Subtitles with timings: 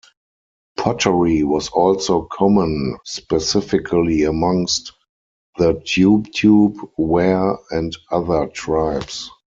[0.77, 4.93] Pottery was also common, specifically amongst
[5.59, 9.29] the Tubetube, Ware and other tribes.